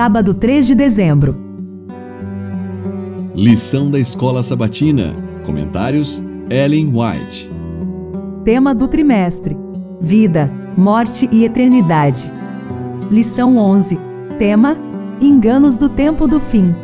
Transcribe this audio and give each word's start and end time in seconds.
sábado 0.00 0.32
3 0.32 0.66
de 0.66 0.74
dezembro. 0.74 1.36
Lição 3.34 3.90
da 3.90 3.98
Escola 3.98 4.42
Sabatina. 4.42 5.14
Comentários: 5.44 6.22
Ellen 6.48 6.86
White. 6.86 7.50
Tema 8.42 8.74
do 8.74 8.88
trimestre: 8.88 9.54
Vida, 10.00 10.50
Morte 10.74 11.28
e 11.30 11.44
Eternidade. 11.44 12.32
Lição 13.10 13.58
11. 13.58 13.98
Tema: 14.38 14.74
Enganos 15.20 15.76
do 15.76 15.86
tempo 15.86 16.26
do 16.26 16.40
fim. 16.40 16.74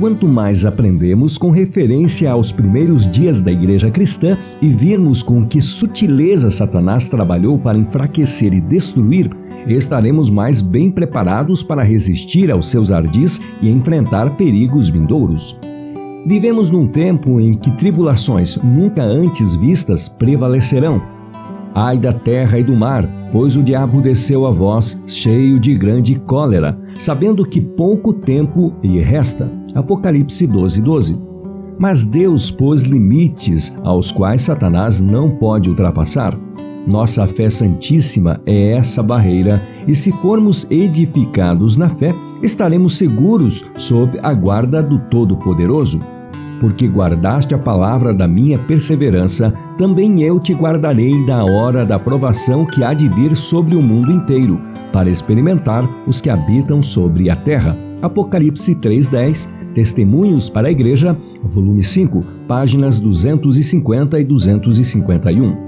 Quanto 0.00 0.26
mais 0.26 0.64
aprendemos 0.64 1.38
com 1.38 1.52
referência 1.52 2.32
aos 2.32 2.50
primeiros 2.50 3.08
dias 3.08 3.38
da 3.38 3.52
igreja 3.52 3.92
cristã 3.92 4.36
e 4.60 4.72
virmos 4.72 5.22
com 5.22 5.46
que 5.46 5.60
sutileza 5.60 6.50
Satanás 6.50 7.06
trabalhou 7.06 7.56
para 7.60 7.78
enfraquecer 7.78 8.52
e 8.52 8.60
destruir, 8.60 9.30
estaremos 9.72 10.28
mais 10.28 10.60
bem 10.60 10.90
preparados 10.90 11.62
para 11.62 11.82
resistir 11.82 12.50
aos 12.50 12.70
seus 12.70 12.90
ardis 12.90 13.40
e 13.62 13.70
enfrentar 13.70 14.36
perigos 14.36 14.88
vindouros. 14.88 15.58
Vivemos 16.26 16.70
num 16.70 16.86
tempo 16.86 17.38
em 17.38 17.52
que 17.52 17.70
tribulações 17.72 18.56
nunca 18.56 19.02
antes 19.02 19.54
vistas 19.54 20.08
prevalecerão. 20.08 21.02
Ai 21.74 21.98
da 21.98 22.12
terra 22.12 22.58
e 22.58 22.62
do 22.62 22.74
mar, 22.74 23.06
pois 23.32 23.56
o 23.56 23.62
diabo 23.62 24.00
desceu 24.00 24.46
a 24.46 24.50
vós, 24.50 25.00
cheio 25.06 25.58
de 25.58 25.74
grande 25.74 26.14
cólera, 26.14 26.78
sabendo 26.94 27.44
que 27.44 27.60
pouco 27.60 28.12
tempo 28.12 28.72
lhe 28.82 29.00
resta. 29.00 29.50
Apocalipse 29.74 30.46
12, 30.46 30.80
12. 30.80 31.18
Mas 31.76 32.04
Deus 32.04 32.50
pôs 32.50 32.82
limites 32.82 33.76
aos 33.82 34.12
quais 34.12 34.42
Satanás 34.42 35.00
não 35.00 35.30
pode 35.30 35.68
ultrapassar. 35.68 36.38
Nossa 36.86 37.26
fé 37.26 37.48
santíssima 37.48 38.40
é 38.44 38.72
essa 38.72 39.02
barreira, 39.02 39.62
e 39.88 39.94
se 39.94 40.12
formos 40.12 40.66
edificados 40.70 41.78
na 41.78 41.88
fé, 41.88 42.14
estaremos 42.42 42.98
seguros 42.98 43.64
sob 43.76 44.18
a 44.22 44.34
guarda 44.34 44.82
do 44.82 44.98
Todo-Poderoso. 44.98 46.00
Porque 46.60 46.86
guardaste 46.86 47.54
a 47.54 47.58
palavra 47.58 48.12
da 48.12 48.28
minha 48.28 48.58
perseverança, 48.58 49.52
também 49.78 50.22
eu 50.22 50.38
te 50.38 50.52
guardarei 50.52 51.24
da 51.26 51.42
hora 51.42 51.84
da 51.86 51.98
provação 51.98 52.66
que 52.66 52.84
há 52.84 52.92
de 52.92 53.08
vir 53.08 53.34
sobre 53.34 53.74
o 53.74 53.82
mundo 53.82 54.12
inteiro, 54.12 54.60
para 54.92 55.10
experimentar 55.10 55.88
os 56.06 56.20
que 56.20 56.28
habitam 56.28 56.82
sobre 56.82 57.30
a 57.30 57.36
terra. 57.36 57.76
Apocalipse 58.02 58.74
3:10, 58.74 59.52
Testemunhos 59.74 60.48
para 60.48 60.68
a 60.68 60.70
Igreja, 60.70 61.16
volume 61.42 61.82
5, 61.82 62.20
páginas 62.46 63.00
250 63.00 64.20
e 64.20 64.24
251. 64.24 65.63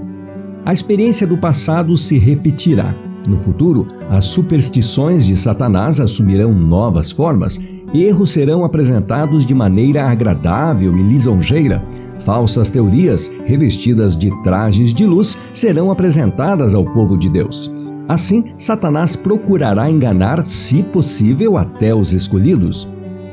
A 0.67 0.73
experiência 0.73 1.25
do 1.25 1.37
passado 1.37 1.95
se 1.95 2.17
repetirá. 2.17 2.93
No 3.25 3.37
futuro, 3.37 3.87
as 4.09 4.25
superstições 4.25 5.25
de 5.25 5.37
Satanás 5.37 5.97
assumirão 6.01 6.53
novas 6.53 7.09
formas, 7.09 7.57
erros 7.93 8.31
serão 8.31 8.65
apresentados 8.65 9.45
de 9.45 9.55
maneira 9.55 10.03
agradável 10.03 10.97
e 10.97 11.01
lisonjeira, 11.01 11.81
falsas 12.25 12.69
teorias, 12.69 13.31
revestidas 13.45 14.17
de 14.17 14.29
trajes 14.43 14.93
de 14.93 15.05
luz, 15.05 15.39
serão 15.53 15.89
apresentadas 15.89 16.75
ao 16.75 16.83
povo 16.83 17.17
de 17.17 17.29
Deus. 17.29 17.71
Assim, 18.05 18.51
Satanás 18.57 19.15
procurará 19.15 19.89
enganar, 19.89 20.45
se 20.45 20.83
possível, 20.83 21.57
até 21.57 21.95
os 21.95 22.11
escolhidos. 22.11 22.85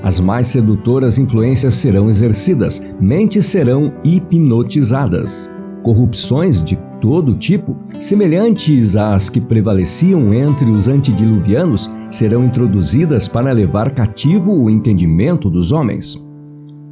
As 0.05 0.21
mais 0.21 0.47
sedutoras 0.47 1.19
influências 1.19 1.75
serão 1.75 2.09
exercidas, 2.09 2.81
mentes 3.01 3.47
serão 3.47 3.93
hipnotizadas. 4.05 5.53
Corrupções 5.85 6.65
de 6.65 6.77
todo 7.01 7.37
tipo, 7.37 7.77
semelhantes 8.01 8.97
às 8.97 9.29
que 9.29 9.41
prevaleciam 9.41 10.35
entre 10.35 10.69
os 10.69 10.89
antediluvianos, 10.89 11.93
serão 12.11 12.45
introduzidas 12.45 13.29
para 13.29 13.53
levar 13.53 13.91
cativo 13.91 14.51
o 14.53 14.69
entendimento 14.69 15.49
dos 15.49 15.71
homens. 15.71 16.21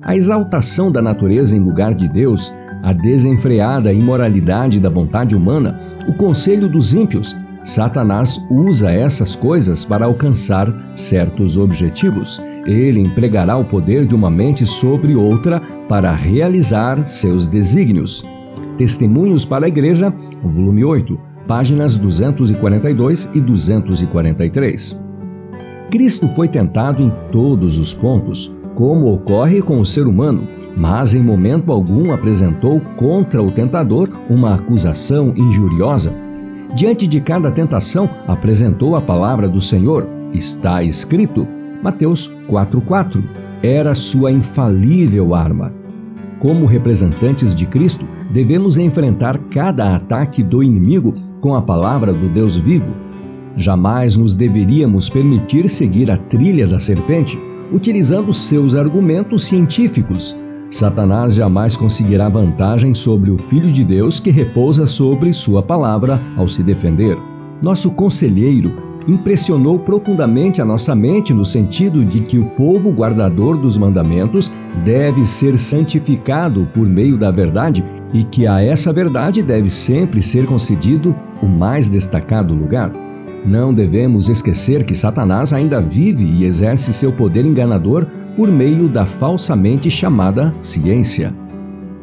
A 0.02 0.14
exaltação 0.14 0.92
da 0.92 1.02
natureza 1.02 1.56
em 1.56 1.60
lugar 1.60 1.94
de 1.94 2.06
Deus, 2.06 2.54
a 2.82 2.92
desenfreada 2.92 3.92
imoralidade 3.92 4.78
da 4.78 4.90
vontade 4.90 5.34
humana, 5.34 5.80
o 6.06 6.12
conselho 6.12 6.68
dos 6.68 6.92
ímpios, 6.94 7.36
Satanás 7.64 8.38
usa 8.50 8.92
essas 8.92 9.34
coisas 9.34 9.84
para 9.84 10.04
alcançar 10.04 10.72
certos 10.94 11.56
objetivos 11.56 12.40
ele 12.66 13.00
empregará 13.00 13.56
o 13.56 13.64
poder 13.64 14.06
de 14.06 14.14
uma 14.14 14.30
mente 14.30 14.64
sobre 14.66 15.16
outra 15.16 15.60
para 15.88 16.14
realizar 16.14 17.04
seus 17.06 17.46
desígnios. 17.46 18.24
Testemunhos 18.82 19.44
para 19.44 19.66
a 19.66 19.68
Igreja, 19.68 20.12
volume 20.42 20.84
8, 20.84 21.16
páginas 21.46 21.96
242 21.96 23.30
e 23.32 23.40
243. 23.40 25.00
Cristo 25.88 26.26
foi 26.26 26.48
tentado 26.48 27.00
em 27.00 27.12
todos 27.30 27.78
os 27.78 27.94
pontos, 27.94 28.52
como 28.74 29.14
ocorre 29.14 29.62
com 29.62 29.78
o 29.78 29.86
ser 29.86 30.08
humano, 30.08 30.48
mas 30.76 31.14
em 31.14 31.22
momento 31.22 31.70
algum 31.70 32.12
apresentou 32.12 32.80
contra 32.96 33.40
o 33.40 33.52
tentador 33.52 34.10
uma 34.28 34.56
acusação 34.56 35.32
injuriosa. 35.36 36.12
Diante 36.74 37.06
de 37.06 37.20
cada 37.20 37.52
tentação, 37.52 38.10
apresentou 38.26 38.96
a 38.96 39.00
palavra 39.00 39.48
do 39.48 39.62
Senhor: 39.62 40.08
Está 40.32 40.82
escrito. 40.82 41.46
Mateus 41.80 42.34
4:4 42.48 43.22
era 43.62 43.94
sua 43.94 44.32
infalível 44.32 45.36
arma. 45.36 45.81
Como 46.42 46.66
representantes 46.66 47.54
de 47.54 47.64
Cristo, 47.66 48.04
devemos 48.28 48.76
enfrentar 48.76 49.38
cada 49.48 49.94
ataque 49.94 50.42
do 50.42 50.60
inimigo 50.60 51.14
com 51.40 51.54
a 51.54 51.62
palavra 51.62 52.12
do 52.12 52.28
Deus 52.28 52.56
vivo. 52.56 52.92
Jamais 53.56 54.16
nos 54.16 54.34
deveríamos 54.34 55.08
permitir 55.08 55.68
seguir 55.68 56.10
a 56.10 56.18
trilha 56.18 56.66
da 56.66 56.80
serpente, 56.80 57.38
utilizando 57.72 58.32
seus 58.32 58.74
argumentos 58.74 59.44
científicos. 59.44 60.36
Satanás 60.68 61.36
jamais 61.36 61.76
conseguirá 61.76 62.28
vantagem 62.28 62.92
sobre 62.92 63.30
o 63.30 63.38
Filho 63.38 63.70
de 63.70 63.84
Deus 63.84 64.18
que 64.18 64.32
repousa 64.32 64.84
sobre 64.88 65.32
sua 65.32 65.62
palavra 65.62 66.20
ao 66.36 66.48
se 66.48 66.64
defender. 66.64 67.16
Nosso 67.62 67.88
conselheiro 67.92 68.72
impressionou 69.06 69.78
profundamente 69.78 70.60
a 70.60 70.64
nossa 70.64 70.94
mente 70.94 71.32
no 71.32 71.44
sentido 71.44 72.04
de 72.04 72.20
que 72.20 72.38
o 72.38 72.44
povo 72.50 72.90
guardador 72.90 73.56
dos 73.56 73.76
mandamentos 73.76 74.52
deve 74.84 75.24
ser 75.26 75.58
santificado 75.58 76.68
por 76.74 76.86
meio 76.86 77.16
da 77.16 77.30
verdade 77.30 77.84
e 78.12 78.24
que 78.24 78.46
a 78.46 78.62
essa 78.62 78.92
verdade 78.92 79.42
deve 79.42 79.70
sempre 79.70 80.22
ser 80.22 80.46
concedido 80.46 81.14
o 81.42 81.46
mais 81.46 81.88
destacado 81.88 82.54
lugar. 82.54 82.92
Não 83.44 83.74
devemos 83.74 84.28
esquecer 84.28 84.84
que 84.84 84.94
Satanás 84.94 85.52
ainda 85.52 85.80
vive 85.80 86.24
e 86.24 86.44
exerce 86.44 86.92
seu 86.92 87.12
poder 87.12 87.44
enganador 87.44 88.06
por 88.36 88.48
meio 88.48 88.88
da 88.88 89.04
falsamente 89.04 89.90
chamada 89.90 90.52
ciência. 90.60 91.34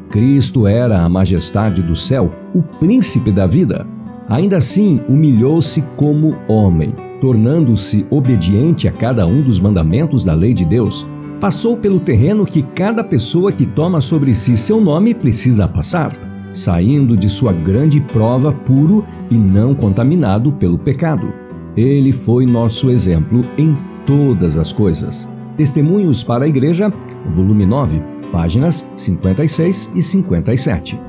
Cristo 0.09 0.67
era 0.67 1.01
a 1.01 1.09
majestade 1.09 1.81
do 1.81 1.95
céu, 1.95 2.31
o 2.53 2.61
príncipe 2.61 3.31
da 3.31 3.45
vida. 3.45 3.85
Ainda 4.29 4.57
assim, 4.57 5.01
humilhou-se 5.09 5.81
como 5.97 6.35
homem, 6.47 6.93
tornando-se 7.19 8.05
obediente 8.11 8.87
a 8.87 8.91
cada 8.91 9.25
um 9.25 9.41
dos 9.41 9.59
mandamentos 9.59 10.23
da 10.23 10.35
lei 10.35 10.53
de 10.53 10.63
Deus. 10.63 11.07
Passou 11.41 11.75
pelo 11.75 11.99
terreno 11.99 12.45
que 12.45 12.61
cada 12.61 13.03
pessoa 13.03 13.51
que 13.51 13.65
toma 13.65 14.01
sobre 14.01 14.35
si 14.35 14.55
seu 14.55 14.79
nome 14.79 15.15
precisa 15.15 15.67
passar, 15.67 16.15
saindo 16.53 17.17
de 17.17 17.27
sua 17.27 17.51
grande 17.51 17.99
prova 17.99 18.51
puro 18.51 19.03
e 19.31 19.35
não 19.35 19.73
contaminado 19.73 20.51
pelo 20.51 20.77
pecado. 20.77 21.33
Ele 21.75 22.11
foi 22.11 22.45
nosso 22.45 22.91
exemplo 22.91 23.43
em 23.57 23.75
todas 24.05 24.57
as 24.57 24.71
coisas. 24.71 25.27
Testemunhos 25.57 26.23
para 26.23 26.45
a 26.45 26.47
Igreja, 26.47 26.93
volume 27.35 27.65
9, 27.65 27.99
páginas 28.31 28.87
56 28.95 29.91
e 29.95 30.01
57. 30.03 31.08